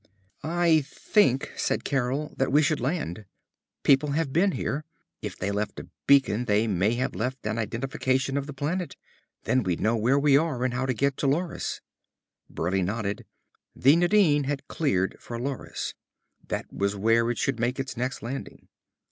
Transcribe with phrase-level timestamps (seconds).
[0.43, 3.25] "I think," said Carol, "that we should land.
[3.83, 4.83] People have been here.
[5.21, 8.95] If they left a beacon, they may have left an identification of the planet.
[9.43, 11.81] Then we'd know where we are and how to get to Loris."
[12.49, 13.27] Burleigh nodded.
[13.75, 15.93] The Nadine had cleared for Loris.
[16.47, 18.69] That was where it should make its next landing.